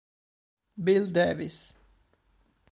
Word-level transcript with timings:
Bill 0.83 1.11
Davis 1.13 1.77